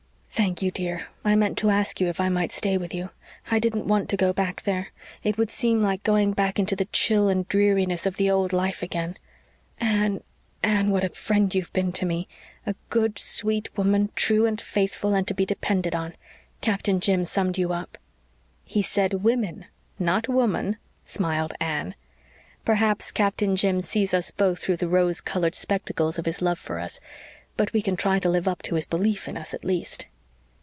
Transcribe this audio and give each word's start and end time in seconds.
"Thank 0.33 0.63
you, 0.63 0.71
dear. 0.71 1.05
I 1.23 1.35
meant 1.35 1.55
to 1.59 1.69
ask 1.69 2.01
you 2.01 2.07
if 2.07 2.19
I 2.19 2.27
might 2.27 2.51
stay 2.51 2.75
with 2.75 2.95
you. 2.95 3.11
I 3.51 3.59
didn't 3.59 3.85
want 3.85 4.09
to 4.09 4.17
go 4.17 4.33
back 4.33 4.63
there 4.63 4.87
it 5.23 5.37
would 5.37 5.51
seem 5.51 5.83
like 5.83 6.01
going 6.01 6.33
back 6.33 6.57
into 6.57 6.75
the 6.75 6.85
chill 6.85 7.29
and 7.29 7.47
dreariness 7.47 8.07
of 8.07 8.17
the 8.17 8.31
old 8.31 8.51
life 8.51 8.81
again. 8.81 9.17
Anne, 9.79 10.23
Anne, 10.63 10.89
what 10.89 11.03
a 11.03 11.09
friend 11.09 11.53
you've 11.53 11.71
been 11.73 11.91
to 11.91 12.07
me 12.07 12.27
'a 12.65 12.73
good, 12.89 13.19
sweet 13.19 13.69
woman 13.77 14.09
true 14.15 14.47
and 14.47 14.59
faithful 14.59 15.13
and 15.13 15.27
to 15.27 15.35
be 15.35 15.45
depended 15.45 15.93
on' 15.93 16.15
Captain 16.59 16.99
Jim 16.99 17.23
summed 17.23 17.59
you 17.59 17.71
up." 17.71 17.99
"He 18.65 18.81
said 18.81 19.21
'women,' 19.21 19.65
not 19.99 20.27
'woman,'" 20.27 20.77
smiled 21.05 21.53
Anne. 21.61 21.93
"Perhaps 22.65 23.11
Captain 23.11 23.55
Jim 23.55 23.79
sees 23.79 24.11
us 24.11 24.31
both 24.31 24.57
through 24.57 24.77
the 24.77 24.89
rose 24.89 25.21
colored 25.21 25.53
spectacles 25.53 26.17
of 26.17 26.25
his 26.25 26.41
love 26.41 26.57
for 26.57 26.79
us. 26.79 26.99
But 27.57 27.73
we 27.73 27.83
can 27.83 27.95
try 27.95 28.17
to 28.17 28.29
live 28.29 28.47
up 28.47 28.63
to 28.63 28.73
his 28.75 28.87
belief 28.87 29.27
in 29.27 29.37
us, 29.37 29.53
at 29.53 29.63
least." 29.63 30.07